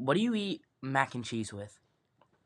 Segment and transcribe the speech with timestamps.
[0.00, 1.78] what do you eat mac and cheese with?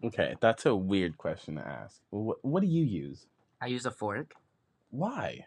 [0.03, 2.01] Okay, that's a weird question to ask.
[2.11, 3.27] What, what do you use?
[3.61, 4.35] I use a fork.
[4.91, 5.47] Why?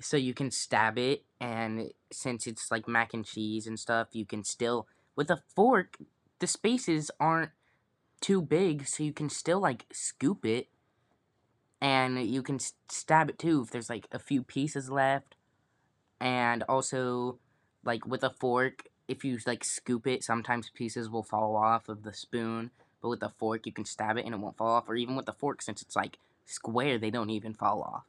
[0.00, 4.24] So you can stab it, and since it's like mac and cheese and stuff, you
[4.24, 4.86] can still,
[5.16, 5.98] with a fork,
[6.38, 7.50] the spaces aren't
[8.20, 10.68] too big, so you can still like scoop it,
[11.80, 15.34] and you can stab it too if there's like a few pieces left.
[16.20, 17.38] And also,
[17.84, 22.04] like with a fork, if you like scoop it, sometimes pieces will fall off of
[22.04, 22.70] the spoon.
[23.02, 24.88] But with a fork, you can stab it and it won't fall off.
[24.88, 28.04] Or even with a fork, since it's like square, they don't even fall off.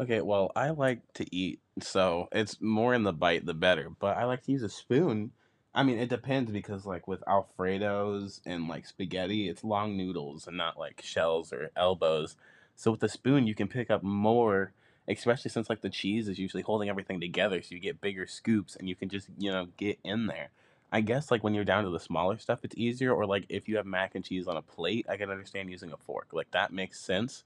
[0.00, 3.90] Okay, well, I like to eat, so it's more in the bite the better.
[3.90, 5.32] But I like to use a spoon.
[5.74, 10.56] I mean, it depends because, like, with Alfredos and like spaghetti, it's long noodles and
[10.56, 12.36] not like shells or elbows.
[12.76, 14.72] So with a spoon, you can pick up more,
[15.18, 18.76] especially since like the cheese is usually holding everything together, so you get bigger scoops
[18.76, 20.50] and you can just you know get in there.
[20.92, 23.12] I guess like when you're down to the smaller stuff, it's easier.
[23.12, 25.92] Or like if you have mac and cheese on a plate, I can understand using
[25.92, 26.28] a fork.
[26.32, 27.44] Like that makes sense.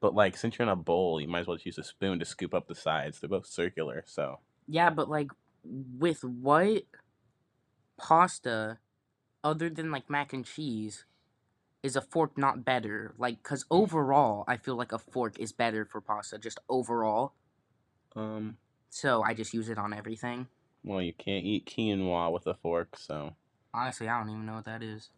[0.00, 2.18] But like since you're in a bowl, you might as well just use a spoon
[2.18, 3.18] to scoop up the sides.
[3.18, 5.30] They're both circular, so Yeah, but like
[5.98, 6.84] with what
[7.96, 8.78] pasta
[9.42, 11.04] other than like mac and cheese
[11.86, 13.14] is a fork not better?
[13.18, 17.34] Like cuz overall, I feel like a fork is better for pasta just overall.
[18.14, 18.58] um
[18.90, 20.48] So I just use it on everything.
[20.84, 23.34] well you can't eat quinoa with a fork, so
[23.72, 25.10] Honestly, I don't even know what that is.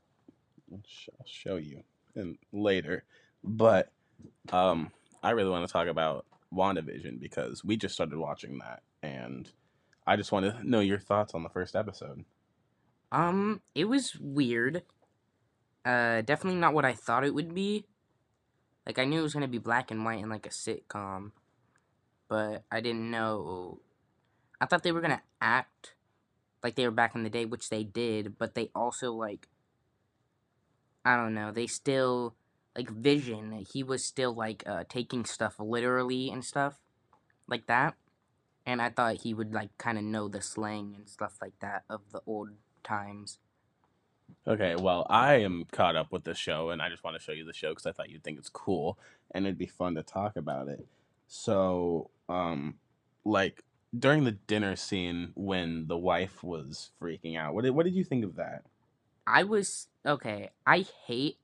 [0.73, 0.83] I'll,
[1.25, 1.83] show you
[2.15, 3.05] and later.
[3.43, 3.91] But
[4.53, 4.91] um
[5.23, 9.51] I really want to talk about WandaVision because we just started watching that and
[10.07, 12.25] I just want to know your thoughts on the first episode.
[13.13, 14.83] Um, it was weird.
[15.85, 17.85] Uh definitely not what I thought it would be.
[18.87, 21.33] Like I knew it was going to be black and white and like a sitcom,
[22.29, 23.81] but I didn't know
[24.61, 25.95] I thought they were going to act
[26.63, 29.49] like they were back in the day, which they did, but they also like
[31.05, 32.35] I don't know, they still
[32.77, 36.79] like Vision, he was still like uh taking stuff literally and stuff
[37.47, 37.95] like that.
[38.67, 41.85] And I thought he would like kind of know the slang and stuff like that
[41.89, 42.51] of the old
[42.85, 43.39] times.
[44.47, 47.33] Okay, well, I am caught up with the show, and I just want to show
[47.33, 48.99] you the show because I thought you'd think it's cool
[49.33, 50.87] and it'd be fun to talk about it.
[51.27, 52.75] So, um,
[53.25, 53.63] like
[53.99, 58.05] during the dinner scene when the wife was freaking out, what did what did you
[58.05, 58.65] think of that?
[59.27, 60.51] I was okay.
[60.67, 61.37] I hate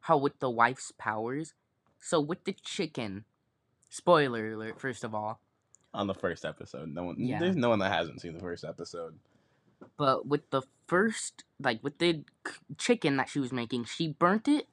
[0.00, 1.52] how with the wife's powers.
[2.00, 3.24] So with the chicken,
[3.90, 4.80] spoiler alert.
[4.80, 5.40] First of all,
[5.92, 7.38] On the first episode, no one, Yeah.
[7.38, 9.18] there's no one that hasn't seen the first episode.
[9.96, 12.24] but with the first, like with the
[12.76, 14.66] chicken that she was making, she burnt it.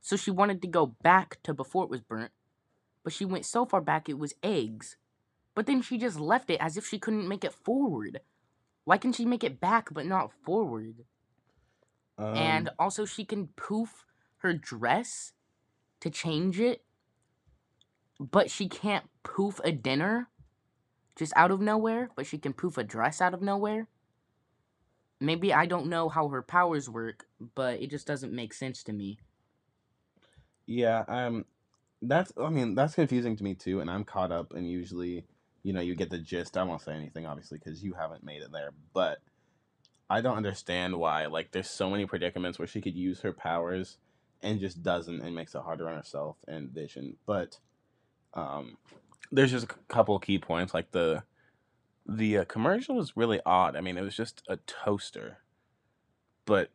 [0.00, 2.32] So she wanted to go back to before it was burnt,
[3.04, 4.96] but she went so far back it was eggs.
[5.54, 8.20] But then she just left it as if she couldn't make it forward.
[8.84, 11.04] Why can she make it back but not forward?
[12.16, 14.06] Um, and also she can poof
[14.38, 15.32] her dress
[16.00, 16.82] to change it
[18.18, 20.28] but she can't poof a dinner
[21.16, 23.88] just out of nowhere but she can poof a dress out of nowhere
[25.20, 28.92] maybe i don't know how her powers work but it just doesn't make sense to
[28.92, 29.18] me
[30.66, 31.44] Yeah, um,
[32.02, 34.54] that's I mean that's confusing to me too, and I'm caught up.
[34.54, 35.26] And usually,
[35.62, 36.56] you know, you get the gist.
[36.56, 39.18] I won't say anything obviously because you haven't made it there, but
[40.10, 41.26] I don't understand why.
[41.26, 43.98] Like, there's so many predicaments where she could use her powers
[44.42, 47.16] and just doesn't, and makes it harder on herself and Vision.
[47.26, 47.58] But
[48.34, 48.78] um,
[49.32, 50.74] there's just a couple key points.
[50.74, 51.24] Like the
[52.08, 53.76] the uh, commercial was really odd.
[53.76, 55.38] I mean, it was just a toaster,
[56.46, 56.70] but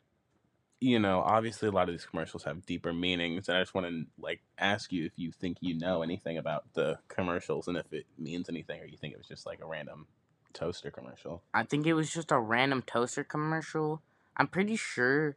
[0.79, 3.88] you know, obviously a lot of these commercials have deeper meanings, and I just want
[3.88, 7.91] to like ask you if you think you know anything about the commercials and if
[7.91, 10.07] it means anything, or you think it was just like a random
[10.53, 11.43] toaster commercial.
[11.53, 14.01] i think it was just a random toaster commercial
[14.38, 15.35] i'm pretty sure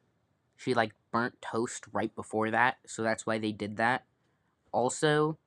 [0.57, 4.05] she like burnt toast right before that so that's why they did that
[4.73, 5.39] also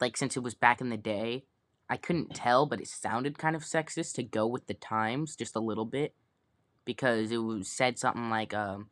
[0.00, 1.44] like since it was back in the day
[1.90, 5.56] i couldn't tell but it sounded kind of sexist to go with the times just
[5.56, 6.14] a little bit
[6.88, 8.88] because it was said something like um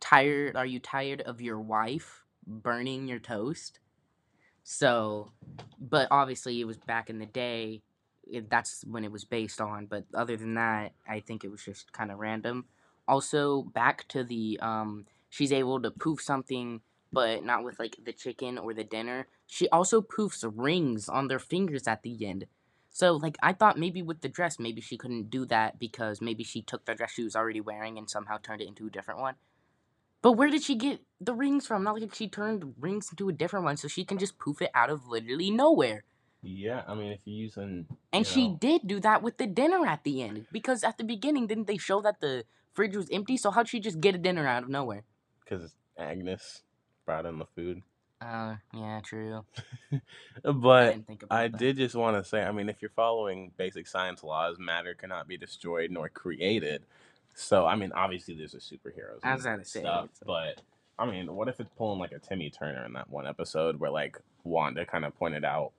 [0.00, 3.78] tired are you tired of your wife burning your toast?
[4.64, 5.30] So
[5.80, 7.82] but obviously it was back in the day
[8.24, 11.64] it, that's when it was based on but other than that i think it was
[11.64, 12.64] just kind of random.
[13.06, 16.80] Also back to the um she's able to poof something
[17.12, 21.38] but not with like the chicken or the dinner she also poofs rings on their
[21.38, 22.46] fingers at the end
[22.90, 26.44] so like i thought maybe with the dress maybe she couldn't do that because maybe
[26.44, 29.20] she took the dress she was already wearing and somehow turned it into a different
[29.20, 29.34] one
[30.22, 33.32] but where did she get the rings from not like she turned rings into a
[33.32, 36.04] different one so she can just poof it out of literally nowhere
[36.42, 39.86] Yeah, I mean, if you're using and you she did do that with the dinner
[39.86, 42.44] at the end because at the beginning didn't they show that the
[42.76, 43.36] fridge was empty.
[43.36, 45.04] So how'd she just get a dinner out of nowhere?
[45.42, 46.62] Because Agnes
[47.06, 47.82] brought in the food.
[48.20, 49.44] Uh, yeah, true.
[49.92, 50.00] I
[50.52, 51.58] But didn't think about I that.
[51.58, 55.28] did just want to say, I mean, if you're following basic science laws, matter cannot
[55.28, 56.82] be destroyed nor created.
[57.34, 60.62] So, I mean, obviously there's a superheroes I was gonna say, stuff, it's- but
[60.98, 63.90] I mean, what if it's pulling like a Timmy Turner in that one episode where
[63.90, 65.72] like Wanda kind of pointed out.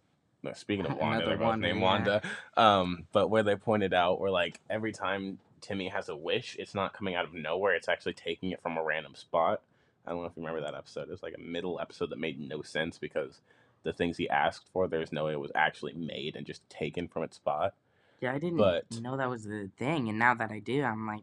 [0.54, 1.84] Speaking of Wanda, Another they're both Wanda, named yeah.
[1.86, 2.22] Wanda.
[2.56, 6.76] Um, but where they pointed out where like every time Timmy has a wish, it's
[6.76, 7.74] not coming out of nowhere.
[7.74, 9.62] It's actually taking it from a random spot.
[10.08, 11.04] I don't know if you remember that episode.
[11.04, 13.42] It was like a middle episode that made no sense because
[13.84, 17.08] the things he asked for, there's no way it was actually made and just taken
[17.08, 17.74] from its spot.
[18.22, 21.06] Yeah, I didn't but- know that was the thing, and now that I do, I'm
[21.06, 21.22] like,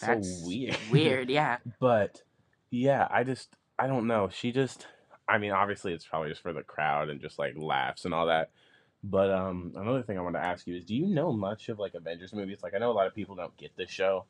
[0.00, 0.76] that's so weird.
[0.90, 1.58] Weird, yeah.
[1.78, 2.22] But
[2.70, 4.28] yeah, I just I don't know.
[4.28, 4.88] She just
[5.28, 8.26] I mean, obviously it's probably just for the crowd and just like laughs and all
[8.26, 8.50] that.
[9.04, 11.78] But um another thing I want to ask you is do you know much of
[11.78, 12.58] like Avengers movies?
[12.62, 14.24] Like I know a lot of people don't get this show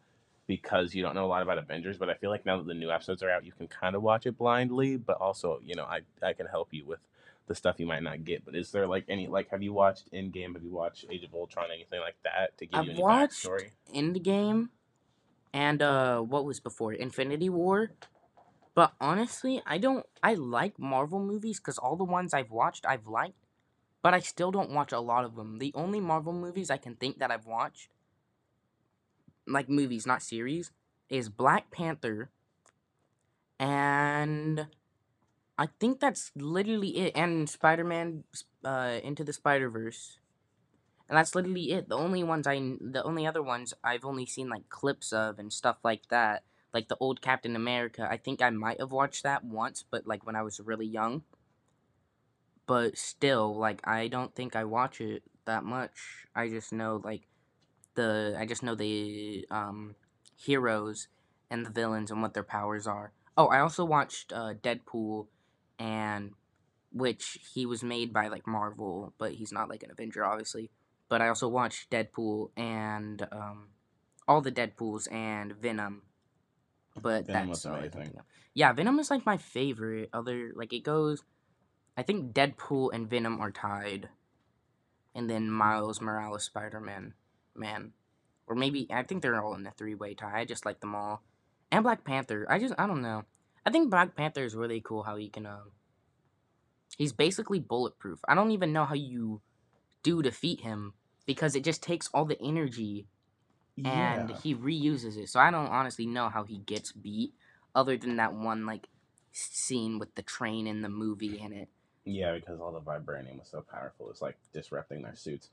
[0.47, 2.75] because you don't know a lot about Avengers, but I feel like now that the
[2.75, 5.85] new episodes are out, you can kind of watch it blindly, but also, you know,
[5.85, 7.01] I I can help you with
[7.47, 8.45] the stuff you might not get.
[8.45, 10.55] But is there like any like have you watched Endgame?
[10.55, 11.67] Have you watched Age of Ultron?
[11.73, 13.71] Anything like that to give I've you any watched backstory?
[13.95, 14.69] Endgame
[15.53, 17.91] and uh what was before Infinity War.
[18.75, 23.07] But honestly, I don't I like Marvel movies cuz all the ones I've watched I've
[23.07, 23.47] liked,
[24.03, 25.59] but I still don't watch a lot of them.
[25.59, 27.89] The only Marvel movies I can think that I've watched
[29.47, 30.71] like movies, not series,
[31.09, 32.31] is Black Panther
[33.59, 34.67] and
[35.57, 38.25] I think that's literally it and Spider-Man
[38.65, 40.19] uh Into the Spider-Verse.
[41.09, 41.89] And that's literally it.
[41.89, 45.53] The only ones I, the only other ones I've only seen like clips of and
[45.53, 46.45] stuff like that.
[46.73, 48.09] Like the old Captain America.
[48.11, 51.23] I think I might have watched that once, but like when I was really young.
[52.67, 56.27] But still, like I don't think I watch it that much.
[56.35, 57.29] I just know like
[57.95, 59.95] the, I just know the um,
[60.37, 61.09] heroes
[61.51, 63.13] and the villains and what their powers are.
[63.37, 65.27] Oh, I also watched uh, Deadpool,
[65.79, 66.33] and
[66.93, 70.71] which he was made by like Marvel, but he's not like an Avenger, obviously
[71.09, 73.69] but I also watched Deadpool and um,
[74.27, 76.03] all the Deadpools and Venom.
[77.01, 78.03] But Venom that's was all I can amazing.
[78.03, 78.27] think of.
[78.55, 80.11] Yeah, Venom is like my favorite.
[80.13, 81.23] Other like it goes,
[81.97, 84.09] I think Deadpool and Venom are tied,
[85.15, 87.15] and then Miles Morales Spider Man,
[87.57, 87.93] man,
[88.47, 90.41] or maybe I think they're all in a three way tie.
[90.41, 91.23] I just like them all,
[91.71, 92.47] and Black Panther.
[92.49, 93.25] I just I don't know.
[93.67, 95.03] I think Black Panther is really cool.
[95.03, 95.73] How he can um,
[96.97, 98.21] he's basically bulletproof.
[98.29, 99.41] I don't even know how you
[100.03, 100.95] do defeat him
[101.27, 103.07] because it just takes all the energy
[103.85, 104.37] and Yeah.
[104.37, 105.29] he reuses it.
[105.29, 107.35] So I don't honestly know how he gets beat
[107.75, 108.89] other than that one like
[109.33, 111.69] scene with the train in the movie in it.
[112.05, 115.49] Yeah, because all the vibranium was so powerful, it's like disrupting their suits.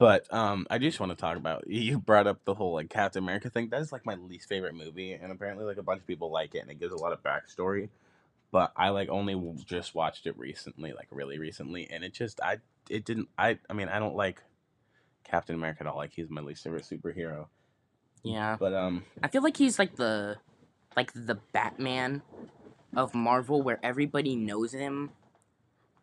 [0.00, 3.22] But um, I just want to talk about you brought up the whole like Captain
[3.22, 3.68] America thing.
[3.68, 6.54] That is like my least favorite movie, and apparently like a bunch of people like
[6.54, 7.90] it, and it gives a lot of backstory.
[8.50, 12.60] But I like only just watched it recently, like really recently, and it just I
[12.88, 14.42] it didn't I I mean I don't like
[15.22, 15.98] Captain America at all.
[15.98, 17.48] Like he's my least favorite superhero.
[18.22, 18.56] Yeah.
[18.58, 20.38] But um, I feel like he's like the
[20.96, 22.22] like the Batman
[22.96, 25.10] of Marvel where everybody knows him.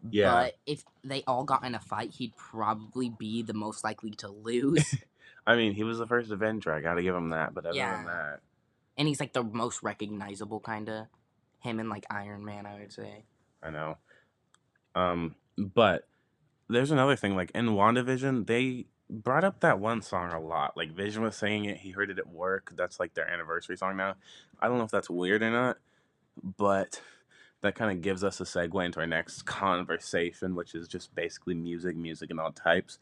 [0.09, 0.31] Yeah.
[0.31, 4.29] But if they all got in a fight, he'd probably be the most likely to
[4.29, 4.95] lose.
[5.47, 6.73] I mean he was the first Avenger.
[6.73, 7.53] I got to give him that.
[7.53, 7.97] But other Yeah.
[7.97, 8.39] than that,
[8.97, 11.07] and he's like the most recognizable kind of
[11.59, 13.25] him and like Iron Man, I would say.
[13.63, 13.97] I know.
[14.95, 16.07] Um, but
[16.69, 17.35] there's another thing.
[17.35, 20.75] Like in WandaVision, they brought up that one song a lot.
[20.75, 21.77] Like Vision was saying it.
[21.77, 22.73] He heard it at work.
[22.75, 24.15] That's like their anniversary song now.
[24.59, 25.77] I don't know if that's weird or not,
[26.57, 27.01] but
[27.61, 31.53] that kind of gives us a segue into our next conversation, which is just basically
[31.53, 32.99] music, music and all types.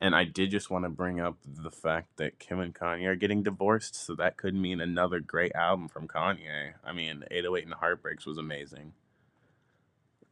[0.00, 3.16] And I did just want to bring up the fact that Kim and Kanye are
[3.16, 6.74] getting divorced, so that could mean another great album from Kanye.
[6.84, 8.92] I mean, 808 and Heartbreaks was amazing.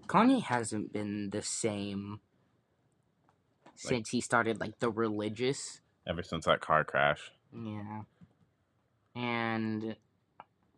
[0.07, 2.21] Kanye hasn't been the same
[3.75, 5.81] since he started like the religious.
[6.07, 7.33] Ever since that car crash.
[7.53, 8.03] Yeah.
[9.17, 9.97] And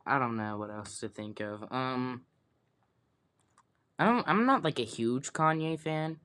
[0.07, 1.65] I don't know what else to think of.
[1.71, 2.23] Um
[3.99, 6.21] I don't I'm not like a huge Kanye fan.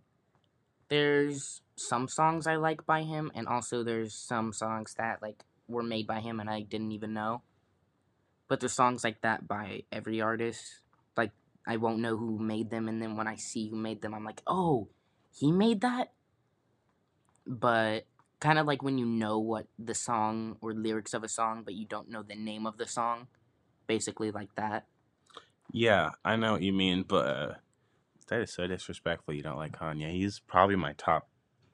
[0.90, 5.84] There's some songs I like by him and also there's some songs that like were
[5.84, 7.42] made by him and I didn't even know.
[8.48, 10.82] But there's songs like that by every artist.
[11.18, 11.32] Like
[11.66, 14.26] I won't know who made them and then when I see who made them I'm
[14.26, 14.90] like, "Oh,
[15.34, 16.14] he made that?"
[17.48, 18.06] But
[18.40, 21.74] kind of like when you know what the song or lyrics of a song but
[21.74, 23.28] you don't know the name of the song
[23.88, 24.86] basically like that
[25.72, 27.56] Yeah, I know what you mean, but uh,
[28.26, 29.34] that is so disrespectful.
[29.34, 30.12] You don't like Kanye.
[30.12, 31.28] He's probably my top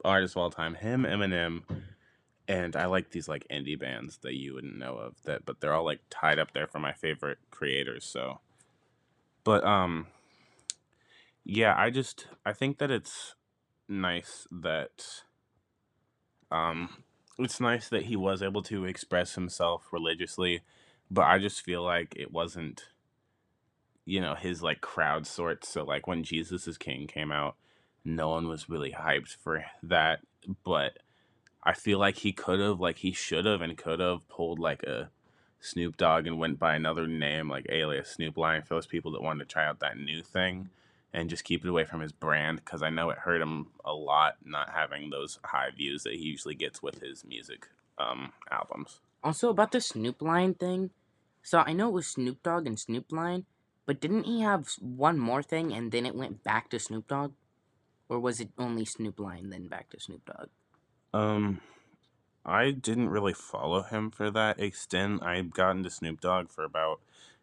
[0.04, 0.74] artist of all time.
[0.74, 1.62] Him, Eminem,
[2.48, 5.72] and I like these like indie bands that you wouldn't know of that, but they're
[5.72, 8.04] all like tied up there for my favorite creators.
[8.04, 8.40] So,
[9.44, 10.06] but um,
[11.44, 13.34] yeah, I just I think that it's
[13.88, 15.22] nice that
[16.50, 16.88] um,
[17.38, 20.62] it's nice that he was able to express himself religiously,
[21.10, 22.88] but I just feel like it wasn't,
[24.04, 25.64] you know, his like crowd sort.
[25.64, 27.56] So like when Jesus is King came out,
[28.04, 30.20] no one was really hyped for that,
[30.64, 30.98] but
[31.62, 34.82] I feel like he could have, like he should have, and could have pulled like
[34.82, 35.10] a
[35.60, 39.22] Snoop Dogg and went by another name, like alias Snoop Lion for those people that
[39.22, 40.70] wanted to try out that new thing
[41.12, 43.92] and just keep it away from his brand because I know it hurt him a
[43.92, 49.00] lot not having those high views that he usually gets with his music um, albums.
[49.22, 50.90] Also about the Snoop Lion thing.
[51.42, 53.46] So I know it was Snoop Dogg and Snoop Lion,
[53.86, 57.32] but didn't he have one more thing and then it went back to Snoop Dogg?
[58.08, 60.48] Or was it only Snoop Lion then back to Snoop Dogg?
[61.12, 61.60] Um,
[62.44, 65.22] I didn't really follow him for that extent.
[65.22, 67.00] I got into Snoop Dogg for about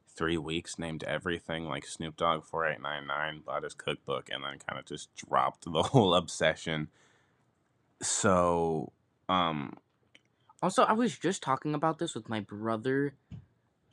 [0.07, 4.85] three weeks, named everything like Snoop Dogg 4899, bought his cookbook, and then kind of
[4.85, 6.89] just dropped the whole obsession.
[8.01, 8.91] So,
[9.29, 9.77] um,
[10.61, 13.13] Also, I was just talking about this with my brother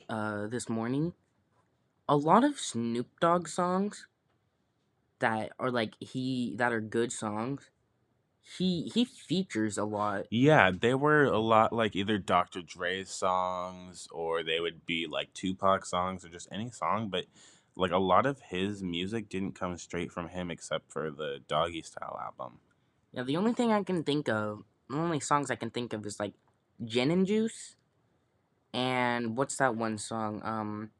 [0.09, 1.13] uh, this morning.
[2.09, 4.07] A lot of Snoop Dogg songs
[5.19, 7.69] that are like he that are good songs.
[8.41, 10.27] He he features a lot.
[10.29, 12.61] yeah, they were a lot like either Dr.
[12.61, 17.25] Dre's songs or they would be like Tupac songs or just any song, but
[17.75, 22.21] like a lot of his music didn't come straight from him except for the Doggystyle
[22.21, 22.59] album.
[23.11, 26.05] Yeah, the only thing I can think of, the only songs I can think of
[26.05, 26.33] is like
[26.83, 27.75] Gin and Juice,
[28.73, 30.41] and what's that one song?
[30.43, 30.91] Um,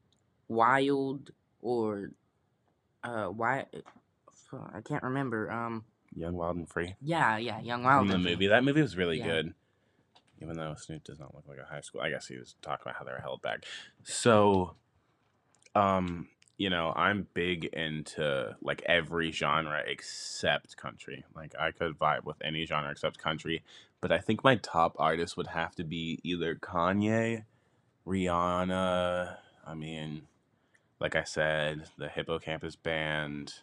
[0.48, 2.12] Wild or
[3.04, 3.66] uh, why?
[4.74, 5.52] I can't remember.
[5.52, 5.84] Um,
[6.16, 6.96] Young, Wild, and Free.
[7.02, 8.02] yeah, yeah, Young Wild.
[8.02, 8.32] from the and Free.
[8.32, 8.48] movie.
[8.48, 9.26] That movie was really Yeah.
[9.26, 9.54] good.
[10.42, 12.02] Even though Snoop does not look like a high school.
[12.02, 13.66] I guess he was talking about how they were held back.
[14.04, 14.76] So
[15.76, 21.26] um, you know, I'm big into like every genre except country.
[21.36, 23.64] Like I could vibe with any genre except country.
[24.02, 27.44] But I think my top artist would have to be either Kanye,
[28.08, 30.24] Rihanna, I mean,
[31.00, 33.54] like I said, the Hippo Campus band.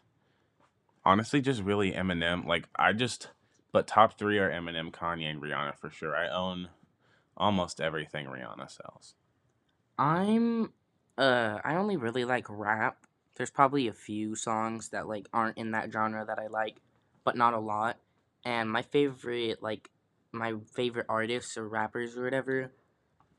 [1.04, 2.46] Honestly, just really Eminem.
[2.46, 3.28] Like I just
[3.72, 6.14] but top three are Eminem, Kanye, and Rihanna for sure.
[6.14, 6.68] I own
[7.36, 9.14] almost everything Rihanna sells.
[9.98, 10.72] I'm
[11.16, 13.06] uh I only really like rap.
[13.34, 16.76] There's probably a few songs that like aren't in that genre that I like,
[17.24, 17.96] but not a lot.
[18.44, 19.90] And my favorite like
[20.32, 22.72] my favorite artists or rappers or whatever,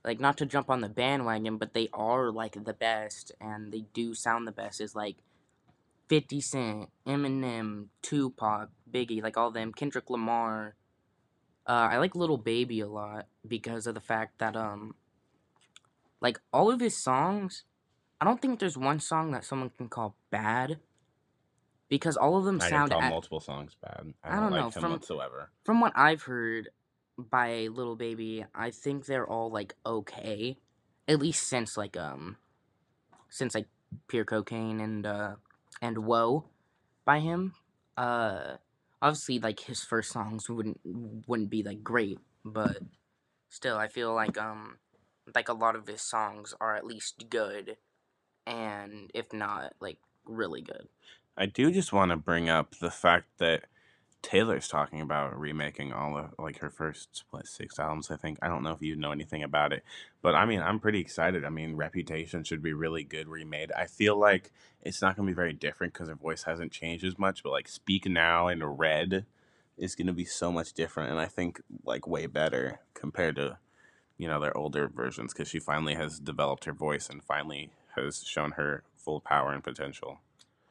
[0.03, 3.86] like not to jump on the bandwagon, but they are like the best and they
[3.93, 5.17] do sound the best is like
[6.10, 10.75] 50 Cent, Eminem, Tupac, Biggie, like all them, Kendrick Lamar.
[11.65, 14.95] Uh, I like Lil Baby a lot because of the fact that um
[16.19, 17.63] like all of his songs,
[18.19, 20.79] I don't think there's one song that someone can call bad
[21.89, 24.13] because all of them I sound call at, multiple songs bad.
[24.24, 25.50] I I don't, don't like know, from- whatsoever.
[25.63, 26.69] from what I've heard
[27.17, 30.58] by Lil Baby, I think they're all like okay,
[31.08, 32.38] at least since like um
[33.29, 33.67] since like
[34.08, 35.36] Pure Cocaine and uh
[35.82, 36.46] and Whoa
[37.05, 37.53] by him.
[37.98, 38.58] Uh
[39.01, 40.79] obviously like his first songs wouldn't
[41.27, 42.77] wouldn't be like great, but
[43.50, 44.77] still I feel like um
[45.36, 47.77] like a lot of his songs are at least good
[48.46, 50.88] and if not like really good.
[51.38, 53.65] I do just want to bring up the fact that
[54.24, 58.10] Taylor's talking about remaking all of like her first what six albums.
[58.10, 59.84] I think I don't know if you know anything about it,
[60.24, 61.46] but I mean I'm pretty excited.
[61.46, 63.72] I mean Reputation should be really good remade.
[63.74, 64.51] I feel like
[64.82, 67.44] it's not going to be very different because her voice hasn't changed as much.
[67.44, 69.25] But like Speak Now and Red
[69.77, 73.58] is going to be so much different, and I think like way better compared to
[74.18, 78.24] you know their older versions because she finally has developed her voice and finally has
[78.25, 80.20] shown her full power and potential.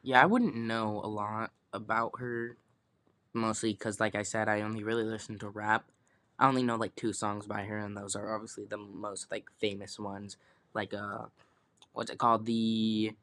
[0.01, 2.57] Yeah, I wouldn't know a lot about her,
[3.33, 5.85] mostly because, like I said, I only really listen to rap.
[6.39, 9.45] I only know like two songs by her, and those are obviously the most like
[9.59, 10.37] famous ones.
[10.73, 11.25] Like uh,
[11.93, 12.45] what's it called?
[12.45, 13.13] The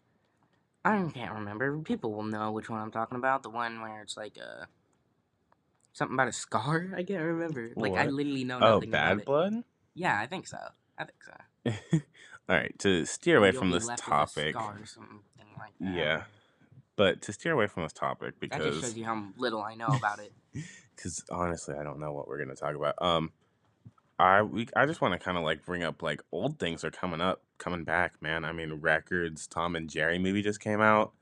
[0.84, 1.76] I can't remember.
[1.78, 3.42] People will know which one I'm talking about.
[3.42, 4.64] The one where it's like uh,
[5.92, 6.88] something about a scar.
[6.96, 7.70] I can't remember.
[7.76, 9.24] Like I literally know Oh, nothing about Bad.
[9.24, 9.64] Blood.
[9.94, 10.58] Yeah, I think so.
[10.96, 11.98] I think so.
[12.48, 14.54] All right, to steer away You'll from this left with a topic.
[14.54, 15.20] scar or something
[15.58, 15.94] like that.
[15.94, 16.22] Yeah,
[17.00, 19.74] but to steer away from this topic because That just shows you how little I
[19.74, 20.34] know about it.
[20.94, 22.94] because honestly, I don't know what we're gonna talk about.
[23.00, 23.32] Um,
[24.18, 26.90] I we I just want to kind of like bring up like old things are
[26.90, 28.44] coming up, coming back, man.
[28.44, 29.46] I mean, records.
[29.46, 31.12] Tom and Jerry movie just came out,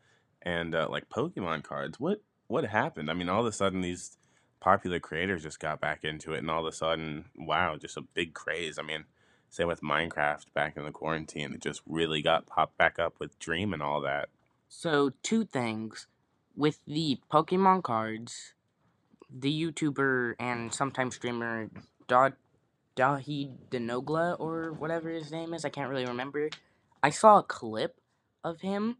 [0.42, 2.00] and uh, like Pokemon cards.
[2.00, 3.08] What what happened?
[3.08, 4.18] I mean, all of a sudden these
[4.58, 8.02] popular creators just got back into it, and all of a sudden, wow, just a
[8.02, 8.80] big craze.
[8.80, 9.04] I mean,
[9.48, 13.38] same with Minecraft back in the quarantine, it just really got popped back up with
[13.38, 14.28] Dream and all that.
[14.68, 16.06] So, two things.
[16.56, 18.54] With the Pokemon cards,
[19.30, 21.70] the YouTuber and sometimes streamer
[22.08, 22.30] Da
[22.96, 26.50] Dahi Denogla or whatever his name is, I can't really remember.
[27.02, 28.00] I saw a clip
[28.42, 28.96] of him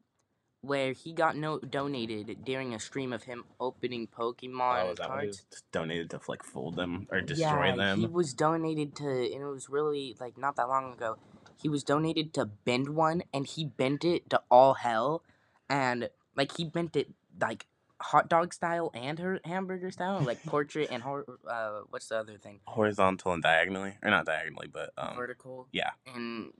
[0.60, 4.98] where he got no donated during a stream of him opening oh, Pokemon Oh, is
[4.98, 5.44] that what he cards.
[5.72, 8.00] donated to like fold them or destroy yeah, them?
[8.00, 11.16] he was donated to, and it was really like not that long ago.
[11.60, 15.22] He was donated to bend one, and he bent it to all hell,
[15.68, 17.66] and like he bent it like
[18.00, 22.38] hot dog style and her hamburger style, like portrait and hor- uh, what's the other
[22.38, 22.60] thing?
[22.66, 25.68] Horizontal and diagonally, or not diagonally, but um, Vertical.
[25.72, 25.90] yeah.
[26.14, 26.52] And,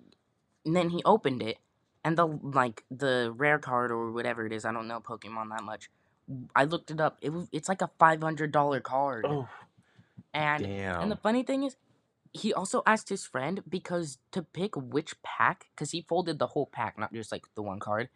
[0.65, 1.59] and then he opened it,
[2.05, 4.65] and the like the rare card or whatever it is.
[4.65, 5.91] I don't know Pokemon that much.
[6.55, 7.19] I looked it up.
[7.23, 9.49] It was it's like a five hundred dollar card, oh
[10.35, 11.01] and damn.
[11.03, 11.77] And the funny thing is,
[12.33, 16.67] he also asked his friend because to pick which pack, because he folded the whole
[16.67, 18.09] pack, not just like the one card.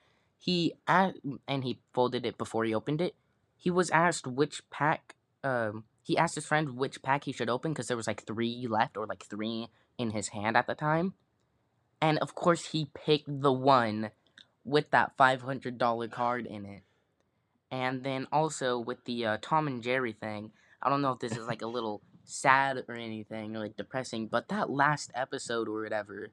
[0.43, 1.15] He a-
[1.47, 3.15] and he folded it before he opened it.
[3.57, 5.15] He was asked which pack.
[5.45, 8.67] Um, he asked his friend which pack he should open because there was like three
[8.69, 9.69] left or like three
[9.99, 11.15] in his hand at the time,
[12.01, 14.11] and of course he picked the one
[14.65, 16.83] with that five hundred dollar card in it.
[17.71, 20.51] And then also with the uh, Tom and Jerry thing,
[20.83, 24.27] I don't know if this is like a little sad or anything or like depressing,
[24.27, 26.33] but that last episode or whatever,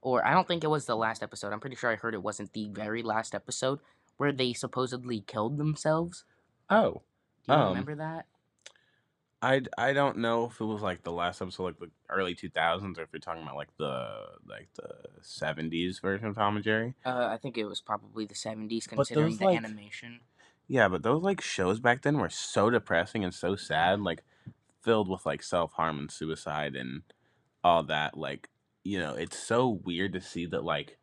[0.00, 1.52] or I don't think it was the last episode.
[1.52, 3.80] I'm pretty sure I heard it wasn't the very last episode
[4.16, 6.24] where they supposedly killed themselves.
[6.70, 7.02] oh,
[7.46, 8.26] Do you Um, remember that?
[9.40, 12.48] I I don't know if it was like the last episode, like the early two
[12.48, 14.90] thousands, or if you're talking about like the like the
[15.22, 16.94] seventies version of Tom and Jerry.
[17.06, 20.20] Uh, I think it was probably the 70s, But considering those, the like- animation.
[20.66, 24.24] Yeah, but those like shows back then were so depressing and so sad, like
[24.82, 27.02] filled with like self harm and suicide and
[27.62, 28.18] all that.
[28.18, 28.48] Like,
[28.84, 30.98] you know, it's so weird to see that like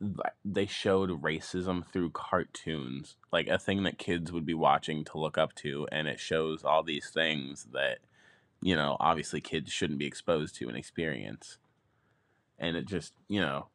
[0.00, 5.18] th- they showed racism through cartoons, like a thing that kids would be watching to
[5.18, 7.98] look up to, and it shows all these things that,
[8.60, 11.58] you know, obviously kids shouldn't be exposed to and experience.
[12.58, 13.66] And it just, you know,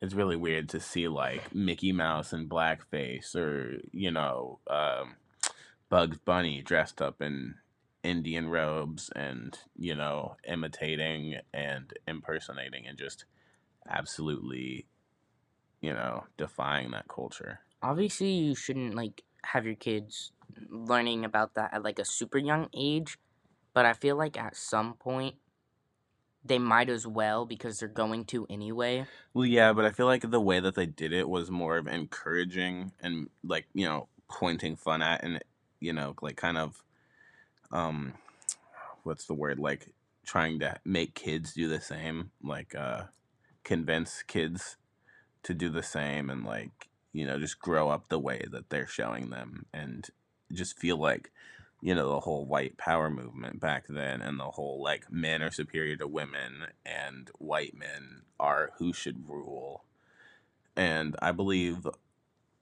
[0.00, 5.16] it's really weird to see like Mickey Mouse in blackface or you know um,
[5.88, 7.54] Bugs Bunny dressed up in
[8.06, 13.24] Indian robes and you know imitating and impersonating and just
[13.88, 14.86] absolutely
[15.80, 17.60] you know defying that culture.
[17.82, 20.30] Obviously, you shouldn't like have your kids
[20.68, 23.18] learning about that at like a super young age,
[23.74, 25.34] but I feel like at some point
[26.44, 29.04] they might as well because they're going to anyway.
[29.34, 31.88] Well, yeah, but I feel like the way that they did it was more of
[31.88, 35.40] encouraging and like you know pointing fun at and
[35.80, 36.84] you know like kind of
[37.72, 38.14] um
[39.02, 39.88] what's the word like
[40.24, 43.02] trying to make kids do the same like uh
[43.64, 44.76] convince kids
[45.42, 48.86] to do the same and like you know just grow up the way that they're
[48.86, 50.08] showing them and
[50.52, 51.30] just feel like
[51.80, 55.50] you know the whole white power movement back then and the whole like men are
[55.50, 59.84] superior to women and white men are who should rule.
[60.76, 61.86] And i believe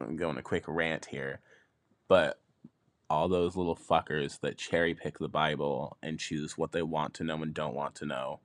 [0.01, 1.41] i'm going a quick rant here
[2.09, 2.39] but
[3.11, 7.25] all those little fuckers that cherry pick the bible and choose what they want to
[7.25, 8.41] know and don't want to know.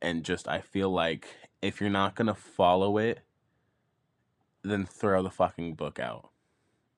[0.00, 1.26] And just i feel like
[1.62, 3.20] if you're not going to follow it
[4.64, 6.30] then throw the fucking book out.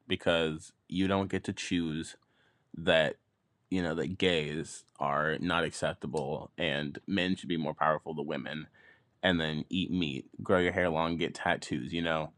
[0.09, 2.16] Because you don't get to choose
[2.77, 3.16] that
[3.70, 8.68] you know that gays are not acceptable and men should be more powerful than women
[9.22, 12.31] and then eat meat grow your hair long get tattoos you know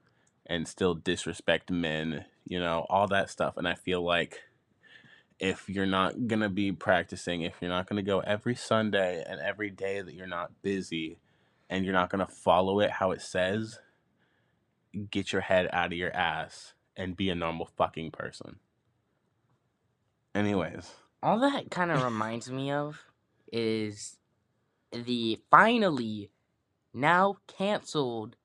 [0.46, 4.40] and still disrespect men you know all that stuff and i feel like
[5.38, 9.22] if you're not going to be practicing if you're not going to go every sunday
[9.28, 11.18] and every day that you're not busy
[11.70, 13.78] and you're not going to follow it how it says
[15.10, 18.56] get your head out of your ass and be a normal fucking person.
[20.34, 20.90] Anyways.
[21.22, 23.04] All that kind of reminds me of
[23.52, 24.18] is
[24.92, 26.30] the finally
[26.92, 28.36] now canceled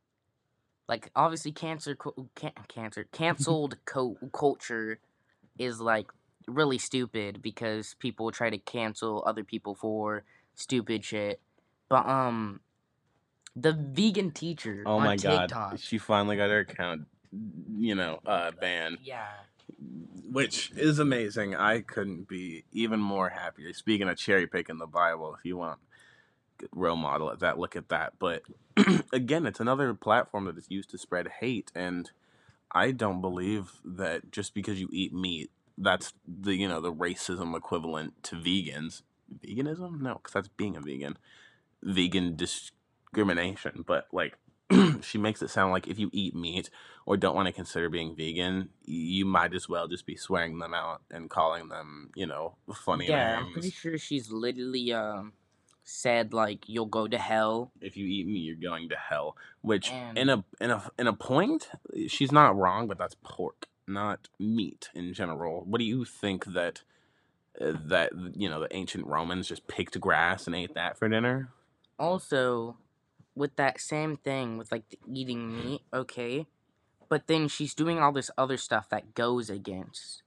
[0.87, 1.95] like obviously cancer
[2.35, 4.99] can- cancer canceled co- culture
[5.57, 6.07] is like
[6.47, 10.23] really stupid because people try to cancel other people for
[10.55, 11.39] stupid shit
[11.89, 12.59] but um
[13.55, 17.03] the vegan teacher oh on my TikTok, god she finally got her account
[17.77, 19.27] you know uh banned yeah
[20.31, 21.55] which is amazing.
[21.55, 23.73] I couldn't be even more happier.
[23.73, 25.79] Speaking of cherry picking the Bible, if you want
[26.71, 28.13] role model at that, look at that.
[28.19, 28.43] But
[29.13, 32.11] again, it's another platform that is used to spread hate, and
[32.71, 37.55] I don't believe that just because you eat meat that's the you know the racism
[37.55, 39.01] equivalent to vegans.
[39.39, 40.01] Veganism?
[40.01, 41.17] No, because that's being a vegan.
[41.81, 44.37] Vegan discrimination, but like
[45.01, 46.69] she makes it sound like if you eat meat
[47.05, 50.73] or don't want to consider being vegan, you might as well just be swearing them
[50.73, 53.47] out and calling them, you know, funny Yeah, names.
[53.47, 55.33] I'm pretty sure she's literally um
[55.83, 57.71] said like you'll go to hell.
[57.81, 59.35] if you eat me, you're going to hell.
[59.61, 61.69] Which, And- in a in a in a point,
[62.07, 65.63] she's not wrong, but that's pork, not meat in general.
[65.65, 66.83] What do you think that
[67.59, 71.49] uh, that you know the ancient Romans just picked grass and ate that for dinner?
[71.99, 72.77] Also,
[73.35, 76.47] with that same thing with like the eating meat, okay,
[77.09, 80.23] but then she's doing all this other stuff that goes against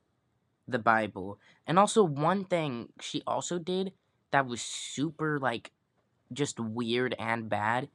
[0.69, 1.39] the Bible.
[1.67, 3.93] And also one thing she also did
[4.31, 5.73] that was super like
[6.33, 7.89] just weird and bad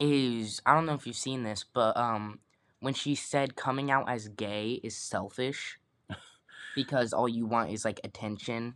[0.00, 2.40] is I don't know if you've seen this, but um
[2.80, 5.78] when she said coming out as gay is selfish
[6.74, 8.74] because all you want is like attention,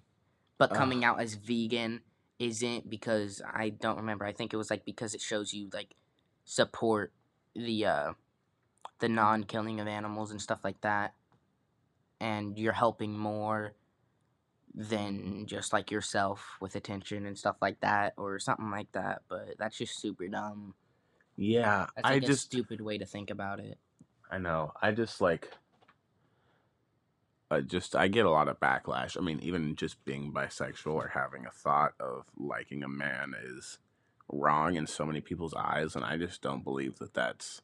[0.59, 0.77] but Ugh.
[0.77, 2.03] coming out as vegan
[2.39, 4.25] isn't because I don't remember.
[4.27, 5.95] I think it was like because it shows you like
[6.45, 7.13] support
[7.55, 8.13] the uh
[8.99, 11.15] the non-killing of animals and stuff like that
[12.21, 13.75] and you're helping more
[14.77, 19.57] than just like yourself with attention and stuff like that or something like that but
[19.59, 20.75] that's just super dumb
[21.37, 23.79] Yeah, that's I like a just stupid way to think about it
[24.31, 24.73] I know.
[24.83, 25.51] I just like
[27.51, 29.17] I just I get a lot of backlash.
[29.17, 33.79] I mean, even just being bisexual or having a thought of liking a man is
[34.29, 37.63] wrong in so many people's eyes and I just don't believe that that's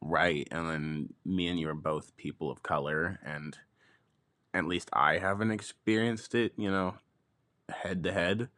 [0.00, 0.48] right.
[0.50, 3.58] And then me and you are both people of color and
[4.54, 6.94] at least I haven't experienced it, you know,
[7.68, 8.48] head to head.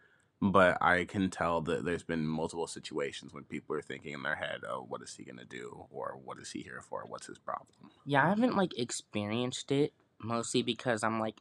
[0.42, 4.36] But I can tell that there's been multiple situations when people are thinking in their
[4.36, 5.84] head, oh, what is he going to do?
[5.90, 7.04] Or what is he here for?
[7.06, 7.90] What's his problem?
[8.04, 11.36] yeah i haven't like experienced it mostly because i'm like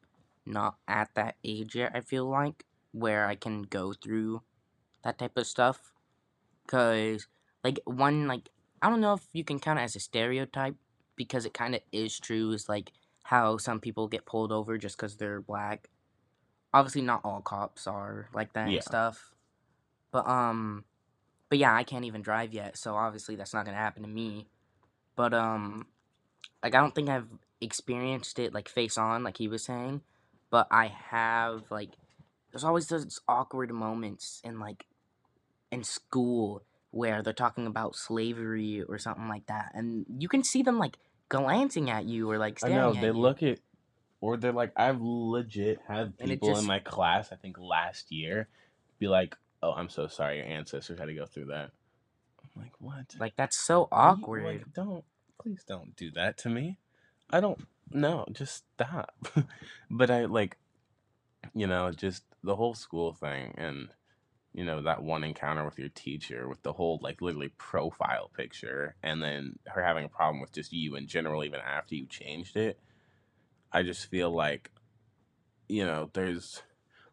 [0.46, 4.42] not at that age yet i feel like where i can go through
[5.04, 5.94] that type of stuff
[6.66, 7.28] because
[7.64, 8.50] like one like
[8.82, 10.76] i don't know if you can count it as a stereotype
[11.16, 12.92] because it kind of is true is like
[13.24, 15.90] how some people get pulled over just because they're black
[16.74, 18.76] obviously not all cops are like that Yeah.
[18.76, 19.32] and stuff
[20.12, 20.84] but um
[21.50, 24.48] but yeah i can't even drive yet so obviously that's not gonna happen to me
[25.16, 25.88] but um
[26.64, 27.28] like i don't think i've
[27.62, 30.02] experienced it like face on like he was saying
[30.50, 31.90] but i have like
[32.52, 34.86] there's always those awkward moments in like
[35.72, 40.64] in school where they're talking about slavery or something like that and you can see
[40.64, 40.98] them like
[41.30, 43.14] glancing at you or like I staring know at they you.
[43.14, 43.60] look at,
[44.22, 47.32] or they're like, I've legit had And it people just- in my class.
[47.32, 48.48] I think last year,
[49.00, 51.72] be like, "Oh, I'm so sorry, your ancestors had to go through that."
[52.56, 53.16] I'm like, what?
[53.20, 55.06] like that's so You- awkward like, don't
[55.42, 56.78] please don't do that to me.
[57.30, 57.60] I don't
[57.92, 59.28] no, just stop.
[59.90, 60.58] but I like,
[61.56, 63.90] you know, just the whole school thing and
[64.54, 68.96] you know that one encounter with your teacher with the whole like literally profile picture
[69.04, 72.58] and then her having a problem with just you in general even after you changed
[72.58, 72.80] it
[73.72, 74.72] i just feel like
[75.68, 76.64] you know there's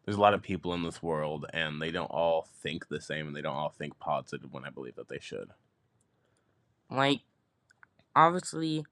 [0.07, 3.27] there's a lot of people in this world and they don't all think the same
[3.27, 5.49] and they don't all think positive when i believe that they should.
[6.89, 7.19] Like
[8.15, 8.85] obviously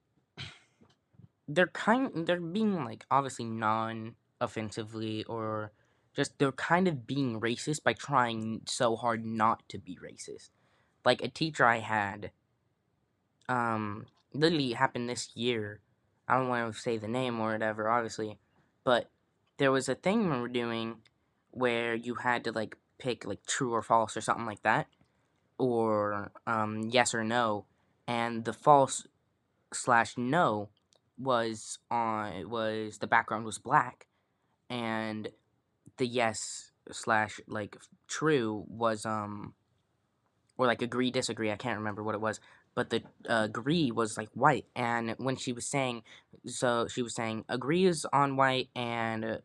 [1.48, 5.72] they're kind they're being like obviously non offensively or
[6.16, 10.50] just they're kind of being racist by trying so hard not to be racist.
[11.04, 12.32] Like a teacher i had
[13.48, 15.82] um literally happened this year.
[16.28, 18.40] I don't want to say the name or whatever obviously
[18.84, 19.10] but
[19.58, 20.98] there was a thing we were doing
[21.52, 24.88] where you had to like pick like true or false or something like that
[25.58, 27.66] or um yes or no
[28.08, 29.08] and the false
[29.74, 30.70] slash no
[31.18, 34.08] was on was the background was black
[34.70, 35.30] and
[35.98, 37.78] the yes slash like
[38.08, 39.54] true was um
[40.58, 42.40] or like agree disagree i can't remember what it was
[42.76, 46.04] but the uh, agree was like white and when she was saying
[46.46, 49.40] so she was saying agree is on white and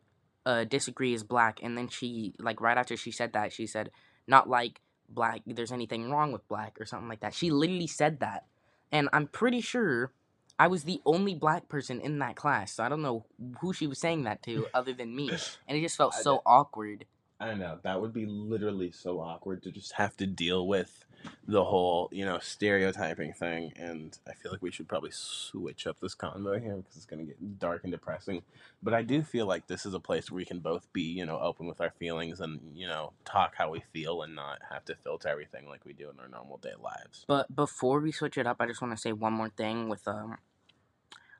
[0.45, 3.89] uh, disagree is black and then she like right after she said that she said
[4.27, 7.33] not like black there's anything wrong with black or something like that.
[7.33, 8.45] She literally said that
[8.91, 10.11] and i'm pretty sure
[10.59, 13.25] i was the only black person in that class so i don't know
[13.59, 15.29] who she was saying that to other than me
[15.67, 17.05] and it just felt so awkward
[17.41, 21.05] I know that would be literally so awkward to just have to deal with
[21.47, 23.73] the whole, you know, stereotyping thing.
[23.75, 27.19] And I feel like we should probably switch up this convo here because it's going
[27.19, 28.43] to get dark and depressing.
[28.83, 31.25] But I do feel like this is a place where we can both be, you
[31.25, 34.85] know, open with our feelings and, you know, talk how we feel and not have
[34.85, 37.25] to filter everything like we do in our normal day lives.
[37.27, 40.07] But before we switch it up, I just want to say one more thing with
[40.07, 40.37] um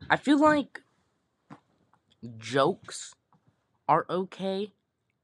[0.09, 0.81] I feel like
[2.39, 3.13] jokes
[3.87, 4.73] are okay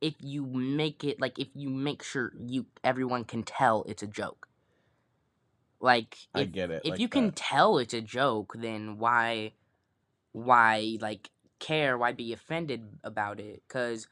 [0.01, 4.07] if you make it like if you make sure you everyone can tell it's a
[4.07, 4.47] joke.
[5.79, 6.81] Like I if get it.
[6.83, 9.53] if like you can tell it's a joke, then why
[10.31, 11.29] why like
[11.59, 11.97] care?
[11.97, 13.63] Why be offended about it?
[13.67, 14.07] Cuz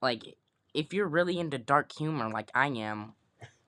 [0.00, 0.36] like
[0.72, 3.14] if you're really into dark humor like I am,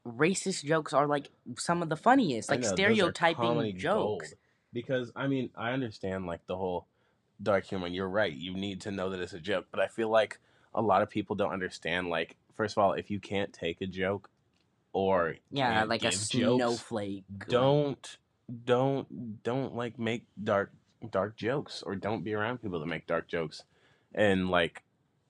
[0.06, 4.30] racist jokes are like some of the funniest, I like know, stereotyping jokes.
[4.30, 4.38] gold.
[4.72, 6.86] Because I mean, I understand like the whole
[7.42, 7.86] dark humor.
[7.86, 8.32] And you're right.
[8.32, 10.38] You need to know that it's a joke, but I feel like
[10.76, 12.08] a lot of people don't understand.
[12.08, 14.30] Like, first of all, if you can't take a joke
[14.92, 17.24] or Yeah, like a jokes, snowflake.
[17.48, 18.18] don't
[18.64, 20.70] don't don't like make dark
[21.10, 23.64] dark jokes or don't be around people that make dark jokes
[24.14, 24.82] and like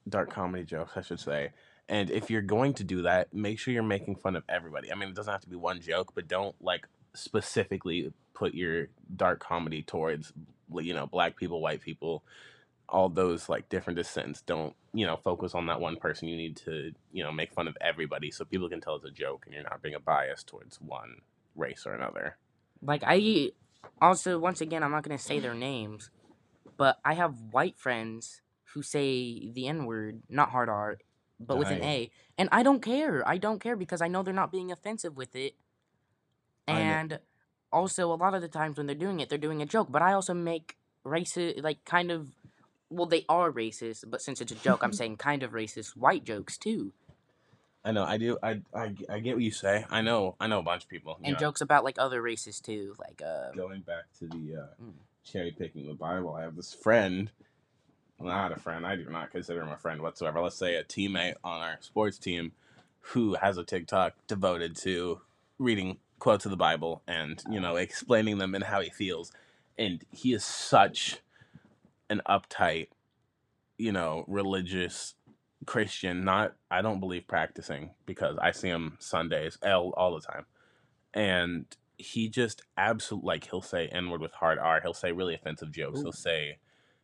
[0.09, 1.50] dark comedy jokes i should say
[1.88, 4.94] and if you're going to do that make sure you're making fun of everybody i
[4.94, 9.40] mean it doesn't have to be one joke but don't like specifically put your dark
[9.40, 10.32] comedy towards
[10.80, 12.22] you know black people white people
[12.88, 16.57] all those like different descents don't you know focus on that one person you need
[16.57, 19.55] to you know make fun of everybody so people can tell it's a joke and
[19.55, 21.16] you're not being a bias towards one
[21.57, 22.37] race or another
[22.83, 23.53] Like I
[24.01, 26.11] also once again I'm not gonna say their names,
[26.77, 28.42] but I have white friends
[28.75, 30.99] who say the N word, not hard R,
[31.40, 32.11] but with an A.
[32.38, 33.27] And I don't care.
[33.27, 35.55] I don't care because I know they're not being offensive with it.
[36.68, 37.18] And
[37.72, 39.88] also a lot of the times when they're doing it, they're doing a joke.
[39.90, 42.29] But I also make racist like kind of
[42.90, 46.25] well, they are racist, but since it's a joke, I'm saying kind of racist white
[46.25, 46.92] jokes too.
[47.85, 48.05] I know.
[48.05, 48.37] I do.
[48.42, 49.85] I, I, I get what you say.
[49.88, 50.35] I know.
[50.40, 51.18] I know a bunch of people.
[51.22, 52.94] And know, jokes about like other races too.
[52.99, 54.92] Like uh going back to the uh, Mm.
[55.25, 57.31] cherry picking the Bible, I have this friend.
[58.18, 58.87] Not a friend.
[58.87, 60.40] I do not consider him a friend whatsoever.
[60.40, 62.53] Let's say a teammate on our sports team
[63.01, 65.20] who has a TikTok devoted to
[65.59, 69.33] reading quotes of the Bible and you know explaining them and how he feels.
[69.79, 71.18] And he is such
[72.11, 72.88] an uptight,
[73.79, 75.14] you know, religious
[75.64, 76.25] Christian.
[76.25, 80.47] Not I don't believe practicing because I see him Sundays all, all the time,
[81.14, 81.66] and
[81.99, 84.81] he just absolutely like he'll say n word with hard r.
[84.81, 86.01] He'll say really offensive jokes.
[86.01, 86.05] Ooh.
[86.05, 86.59] He'll say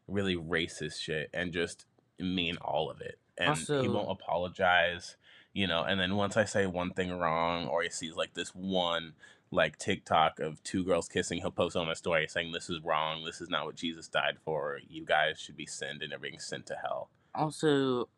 [0.09, 1.87] really racist shit and just
[2.19, 3.19] mean all of it.
[3.39, 5.17] And he won't apologize,
[5.55, 5.83] you know.
[5.83, 9.15] And then once I say one thing wrong, or he sees like this one
[9.53, 13.25] like TikTok of two girls kissing, he'll post on a story saying this is wrong.
[13.25, 14.81] This is not what Jesus died for.
[14.89, 17.11] You guys should be sinned and being sent to hell.
[17.35, 18.09] also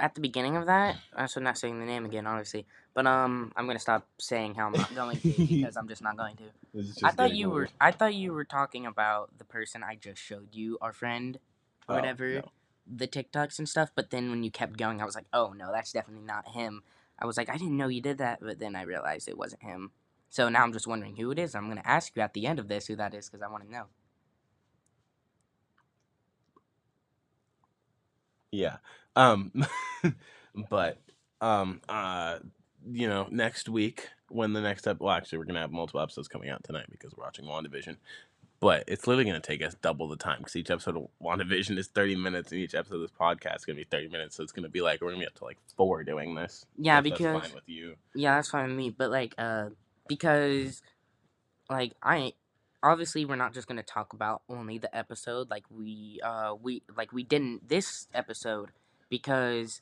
[0.00, 3.66] at the beginning of that also not saying the name again obviously but um i'm
[3.66, 6.44] gonna stop saying how i'm not going to because i'm just not going to
[7.02, 10.48] i thought you were i thought you were talking about the person i just showed
[10.54, 11.38] you our friend
[11.88, 12.42] or Oh, whatever no.
[12.86, 15.72] the tiktoks and stuff but then when you kept going i was like oh no
[15.72, 16.82] that's definitely not him
[17.18, 19.62] i was like i didn't know you did that but then i realized it wasn't
[19.62, 19.90] him
[20.28, 22.58] so now i'm just wondering who it is i'm gonna ask you at the end
[22.58, 23.86] of this who that is because i want to know
[28.52, 28.76] Yeah.
[29.16, 29.52] Um
[30.70, 30.98] but
[31.40, 32.38] um uh
[32.90, 36.28] you know, next week when the next episode, well, actually we're gonna have multiple episodes
[36.28, 37.96] coming out tonight because we're watching WandaVision.
[38.60, 41.88] But it's literally gonna take us double the time because each episode of WandaVision is
[41.88, 44.36] thirty minutes and each episode of this podcast is gonna be thirty minutes.
[44.36, 46.66] So it's gonna be like we're gonna be up to like four doing this.
[46.76, 47.94] yeah if that's because fine with you.
[48.14, 48.90] Yeah, that's fine with me.
[48.90, 49.70] But like, uh,
[50.08, 50.82] because,
[51.70, 52.32] like, I
[52.82, 55.50] obviously we're not just gonna talk about only the episode.
[55.50, 58.70] Like we, uh, we like we didn't this episode
[59.08, 59.80] because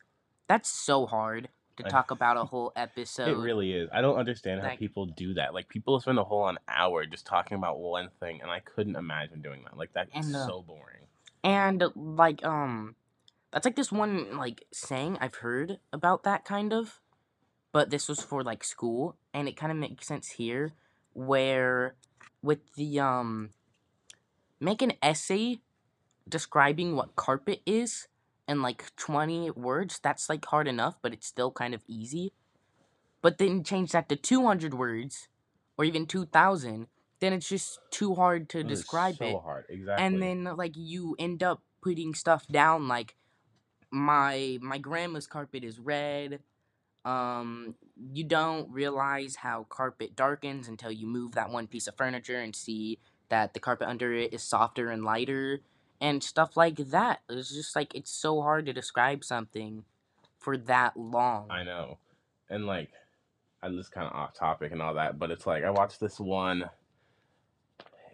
[0.49, 3.29] that's so hard to talk about a whole episode.
[3.29, 3.91] it really is.
[3.93, 5.53] I don't understand how like- people do that.
[5.53, 8.97] Like people spend a whole an hour just talking about one thing, and I couldn't
[8.97, 9.77] imagine doing that.
[9.77, 11.05] Like that's And, uh, so boring.
[11.45, 12.97] and like, um,
[13.53, 17.01] that's like this one like saying I've heard about that kind of,
[17.77, 20.73] but this was for like school, and it kind of makes sense here,
[21.13, 21.95] where
[22.41, 23.51] with the um,
[24.59, 25.59] make an essay
[26.27, 28.09] describing what carpet is
[28.49, 32.33] in like 20 words that's like hard enough but it's still kind of easy
[33.21, 35.29] but then change that to 200 words
[35.77, 36.87] or even 2000
[37.21, 39.65] then it's just too hard to describe so it hard.
[39.69, 40.05] Exactly.
[40.05, 43.15] and then like you end up putting stuff down like
[43.91, 46.41] my my grandma's carpet is red
[47.07, 47.75] um
[48.13, 52.55] you don't realize how carpet darkens until you move that one piece of furniture and
[52.55, 55.61] see that the carpet under it is softer and lighter
[56.01, 59.85] and stuff like that it's just like it's so hard to describe something
[60.39, 61.99] for that long I know.
[62.51, 62.91] And like
[63.63, 66.21] I'm just kind of off topic and all that, but it's like I watched this
[66.21, 66.69] one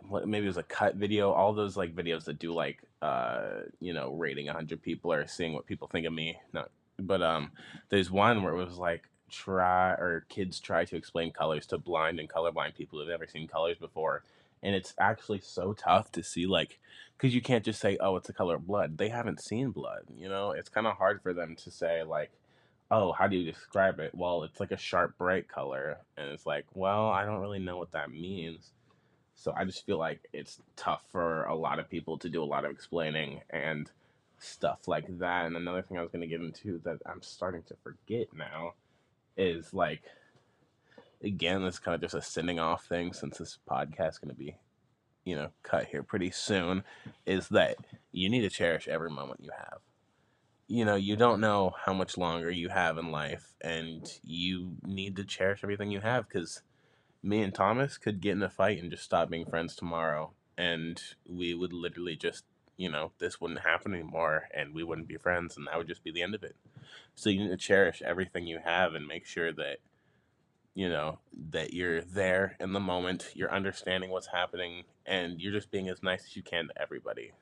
[0.09, 3.63] what maybe it was a cut video, all those like videos that do like uh,
[3.81, 6.39] you know, rating 100 people or seeing what people think of me.
[6.53, 6.67] No.
[7.07, 7.53] But um
[7.89, 12.21] there's one where it was like try or kids try to explain colors to blind
[12.21, 14.23] and colorblind people who've never seen colors before
[14.63, 16.79] and it's actually so tough to see like
[17.17, 18.99] because you can't just say oh it's the color of blood.
[18.99, 20.51] They haven't seen blood you know?
[20.53, 22.31] It's kind of hard for them to say like
[22.91, 24.15] oh how do you describe it?
[24.15, 27.79] Well it's like a sharp bright color and it's like well i don't really know
[27.79, 28.71] what that means.
[29.35, 32.45] So i just feel like it's tough for a lot of people to do a
[32.45, 33.91] lot of explaining and
[34.43, 37.63] stuff like that and another thing i was going to get into that i'm starting
[37.63, 38.73] to forget now
[39.37, 40.03] is like
[41.23, 44.35] again it's kind of just a sending off thing since this podcast is going to
[44.35, 44.57] be
[45.25, 46.83] you know cut here pretty soon
[47.27, 47.77] is that
[48.11, 49.79] you need to cherish every moment you have.
[50.69, 55.17] You know you don't know how much longer you have in life and you need
[55.17, 56.63] to cherish everything you have because
[57.23, 61.01] me and thomas could get in a fight and just stop being friends tomorrow and
[61.29, 62.45] we would literally just
[62.77, 66.05] you know this wouldn't happen anymore and we wouldn't be friends and that would just
[66.05, 66.57] be the end of it.
[67.15, 69.79] So you need to cherish everything you have and make sure that
[70.75, 71.19] you know
[71.51, 76.03] that you're there in the moment you're understanding what's happening and you're just being as
[76.03, 77.33] nice as you can to everybody.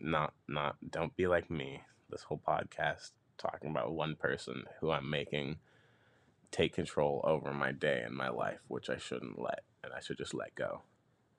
[0.00, 5.08] Not not don't be like me this whole podcast talking about one person who i'm
[5.08, 5.56] making
[6.50, 10.18] take control over my day and my life which i shouldn't let and i should
[10.18, 10.82] just let go.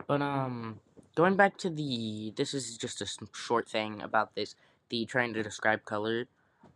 [0.08, 0.80] But um,
[1.20, 4.56] going back to the this is just a short thing about this
[4.88, 6.28] the trying to describe color.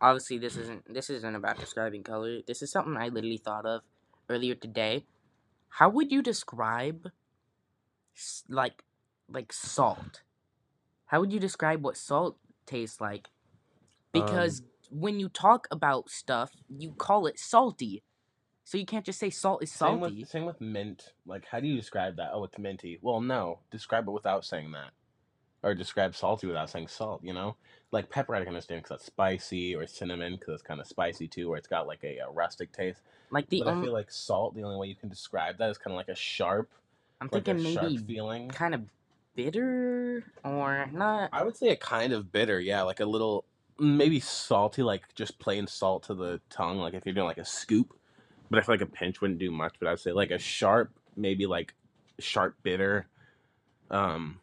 [0.02, 0.60] Obviously, this mm.
[0.60, 2.40] isn't this isn't about describing color.
[2.46, 3.80] This is something I literally thought of
[4.28, 5.06] earlier today.
[5.80, 7.10] How would you describe
[8.50, 8.84] like
[9.30, 10.20] like salt?
[11.06, 13.28] How would you describe what salt tastes like?
[14.14, 14.20] Um.
[14.20, 18.02] Because when you talk about stuff, you call it salty.
[18.64, 20.20] So you can't just say salt is Same salty.
[20.20, 21.12] with, same with mint.
[21.26, 22.30] Like, how do you describe that?
[22.32, 22.98] Oh, it's minty.
[23.02, 23.58] Well, no.
[23.70, 24.90] Describe it without saying that.
[25.62, 27.56] Or describe salty without saying salt, you know?
[27.90, 31.28] Like, pepper, I can understand because that's spicy, or cinnamon because it's kind of spicy
[31.28, 33.00] too, or it's got like a, a rustic taste.
[33.30, 35.78] like the but I feel like salt, the only way you can describe that is
[35.78, 36.70] kind of like a sharp,
[37.20, 38.48] I'm like thinking a sharp maybe feeling.
[38.48, 38.82] kind of
[39.36, 41.30] bitter or not.
[41.32, 43.44] I would say a kind of bitter, yeah, like a little,
[43.78, 47.44] maybe salty, like just plain salt to the tongue, like if you're doing like a
[47.44, 47.94] scoop.
[48.50, 49.74] But I feel like a pinch wouldn't do much.
[49.78, 51.74] But I'd say like a sharp, maybe like
[52.18, 53.06] sharp bitter.
[53.90, 54.40] Um,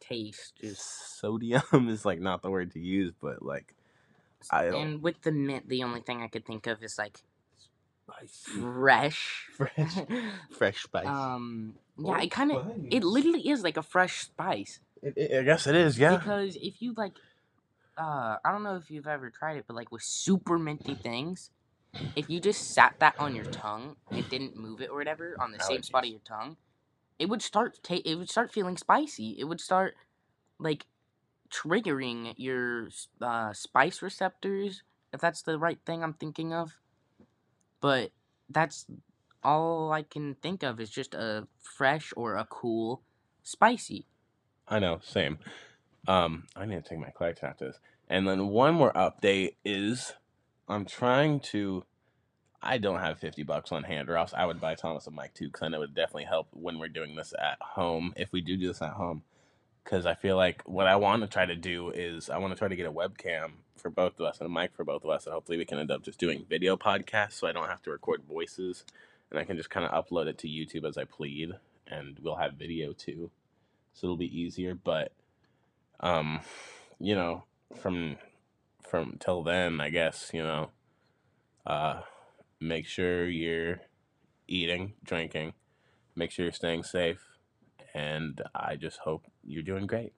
[0.00, 3.74] taste just sodium is like not the word to use, but like
[4.50, 4.74] I don't.
[4.74, 7.18] and with the mint the only thing i could think of is like
[8.06, 8.60] Spicy.
[8.60, 9.94] fresh Fresh,
[10.50, 11.06] fresh spice.
[11.06, 15.42] um yeah it kind of it literally is like a fresh spice It, it- I
[15.42, 16.16] guess it is, yeah.
[16.16, 17.14] because if you like
[17.98, 21.50] uh i don't know if you've ever tried it but like with super minty things
[22.16, 25.52] if you just sat that on your tongue and didn't move it or whatever on
[25.52, 26.56] the same spot of your tongue
[27.18, 29.94] it would start ta- it would start feeling spicy it would start
[30.58, 30.86] like
[31.50, 32.88] triggering your
[33.20, 34.82] uh, spice receptors
[35.12, 36.78] if that's the right thing i'm thinking of
[37.80, 38.10] but
[38.50, 38.86] that's
[39.42, 43.02] all i can think of is just a fresh or a cool
[43.42, 44.06] spicy
[44.68, 45.38] I know, same.
[46.06, 47.78] Um, I need to take my Claritin after this.
[48.08, 50.12] And then one more update is
[50.68, 51.84] I'm trying to.
[52.60, 55.32] I don't have 50 bucks on hand, or else I would buy Thomas a mic
[55.34, 58.32] too, because I know it would definitely help when we're doing this at home, if
[58.32, 59.22] we do do this at home.
[59.84, 62.58] Because I feel like what I want to try to do is I want to
[62.58, 65.10] try to get a webcam for both of us and a mic for both of
[65.10, 67.82] us, and hopefully we can end up just doing video podcasts so I don't have
[67.82, 68.84] to record voices,
[69.30, 71.52] and I can just kind of upload it to YouTube as I plead,
[71.86, 73.30] and we'll have video too
[73.98, 74.74] so it'll be easier.
[74.74, 75.12] But
[76.00, 76.40] um,
[77.00, 77.44] you know,
[77.80, 78.16] from
[78.90, 80.70] from till then, I guess you know,
[81.66, 82.00] uh,
[82.60, 83.80] make sure you're
[84.46, 85.52] eating, drinking,
[86.16, 87.22] make sure you're staying safe,
[87.94, 90.12] and I just hope you're doing great.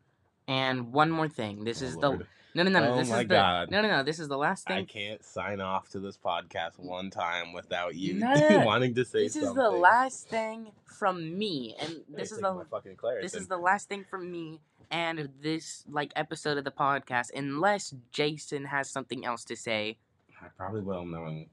[0.48, 2.20] and one more thing this Oh, is Lord.
[2.20, 3.70] the no no no no Oh this my is the God.
[3.70, 4.78] no no no this is the last thing.
[4.78, 9.04] I can't sign off to this podcast one time without you No, no, wanting to
[9.04, 9.50] say this something.
[9.50, 13.22] is the last thing from me and this is the fucking Claritin.
[13.22, 17.94] this is the last thing from me and this like episode of the podcast unless
[18.12, 19.96] jason has something else to say
[20.42, 21.48] I probably will knowing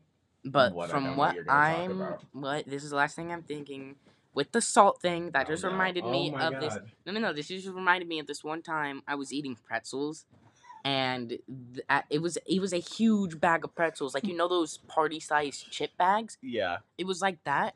[0.45, 3.95] but What from what talk i'm what this is the last thing i'm thinking
[4.34, 5.71] with the salt thing that Oh, just no.
[5.71, 6.92] reminded Oh me of this God.
[7.06, 10.25] no no no this just reminded me of this one time i was eating pretzels
[10.85, 14.77] and th- it was it was a huge bag of pretzels like you know those
[14.88, 16.77] party sized chip bags Yeah.
[16.98, 17.75] it was like that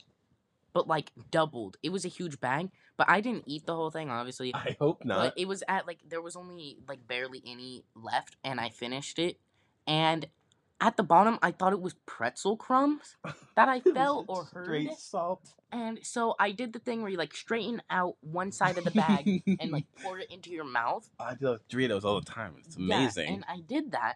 [0.74, 2.70] but like doubled it was a huge bag
[3.02, 5.18] but i didn't eat the whole thing obviously I hope not.
[5.18, 9.18] but it was at like there was only like barely any left and i finished
[9.18, 9.40] it
[9.88, 10.28] and
[10.80, 13.16] at the bottom i thought it was pretzel crumbs
[13.56, 15.54] that i felt or heard Straight salt.
[15.72, 18.92] and so i did the thing where you like straighten out one side of the
[18.92, 22.54] bag and like pour it into your mouth I do Doritos all the time.
[22.60, 23.34] It's Yeah, amazing.
[23.34, 24.16] and I did that,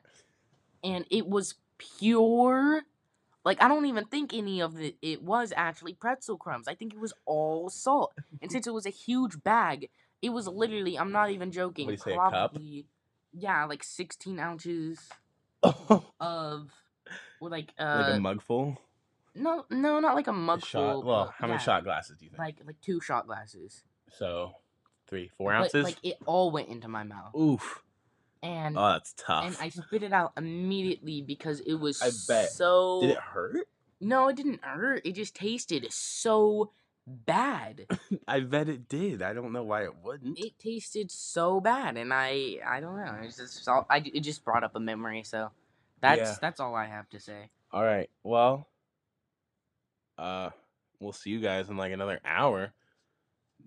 [0.84, 2.82] and it was pure
[3.46, 6.68] Like I don't even think any of it it was actually pretzel crumbs.
[6.68, 8.14] I think it was all salt.
[8.42, 9.90] And since it was a huge bag,
[10.22, 11.86] it was literally I'm not even joking.
[11.86, 12.32] What do you say, a cup?
[12.32, 12.86] probably
[13.32, 15.00] yeah, like 16 ounces
[16.20, 16.72] of
[17.40, 18.78] or like a uh mug full.
[19.36, 21.06] no no not like a A mug shot.
[21.06, 22.40] Well, but how many yeah, shot glasses do you think?
[22.40, 23.84] Like like two shot glasses.
[24.10, 24.54] so,
[25.08, 25.84] three, four But, ounces.
[25.84, 27.36] like it all went into my mouth.
[27.36, 27.84] Oof.
[28.46, 29.46] And Oh, that's tough.
[29.46, 32.50] and I spit it out immediately because it was I bet.
[32.52, 33.68] so Did it hurt?
[34.00, 35.06] No, it didn't hurt.
[35.06, 36.72] It just tasted so
[37.08, 37.88] bad.
[38.28, 39.22] I bet it did.
[39.24, 40.38] I don't know why it wouldn't.
[40.38, 43.16] it tasted so bad, and I I don't know.
[43.24, 45.24] It's just all, I it just brought up a memory.
[45.24, 45.50] So
[46.02, 46.36] that's Yeah.
[46.42, 47.50] that's all I have to say.
[47.72, 48.10] All right.
[48.24, 48.68] Well,
[50.18, 50.50] uh,
[51.00, 52.74] we'll see you guys in like another hour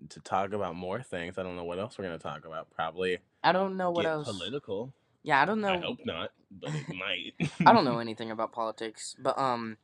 [0.09, 1.37] to talk about more things.
[1.37, 2.69] I don't know what else we're gonna talk about.
[2.71, 4.27] Probably I don't know what else.
[4.27, 4.93] political.
[5.23, 5.69] Yeah, I don't know.
[5.69, 7.33] I hope not, but it might.
[7.65, 9.77] I don't know anything about politics, but um,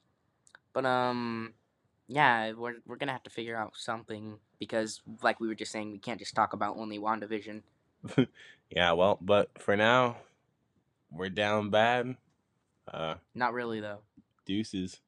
[0.73, 1.53] but um,
[2.07, 5.91] yeah, we're we're gonna have to figure out something because, like we were just saying,
[5.91, 7.61] we can't just talk about only Wandavision.
[8.69, 8.91] yeah.
[8.93, 10.17] Well, but for now,
[11.11, 12.15] we're down bad.
[12.91, 13.99] Uh, Not really though.
[14.45, 14.99] deuces.